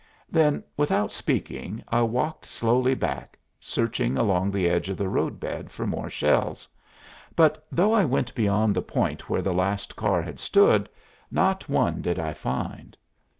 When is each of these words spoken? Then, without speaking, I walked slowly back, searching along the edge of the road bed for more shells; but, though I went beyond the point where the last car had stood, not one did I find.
Then, 0.31 0.63
without 0.77 1.11
speaking, 1.11 1.83
I 1.87 2.01
walked 2.01 2.45
slowly 2.45 2.95
back, 2.95 3.37
searching 3.59 4.17
along 4.17 4.49
the 4.49 4.67
edge 4.67 4.89
of 4.89 4.97
the 4.97 5.07
road 5.07 5.39
bed 5.39 5.69
for 5.69 5.85
more 5.85 6.09
shells; 6.09 6.67
but, 7.35 7.63
though 7.71 7.93
I 7.93 8.03
went 8.05 8.33
beyond 8.33 8.73
the 8.75 8.81
point 8.81 9.29
where 9.29 9.43
the 9.43 9.53
last 9.53 9.95
car 9.95 10.23
had 10.23 10.39
stood, 10.39 10.89
not 11.29 11.69
one 11.69 12.01
did 12.01 12.17
I 12.17 12.33
find. 12.33 12.97